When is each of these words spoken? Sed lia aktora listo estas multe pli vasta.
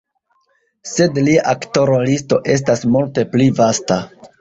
Sed 0.91 1.19
lia 1.27 1.45
aktora 1.53 2.01
listo 2.09 2.43
estas 2.57 2.85
multe 2.97 3.31
pli 3.37 3.53
vasta. 3.65 4.05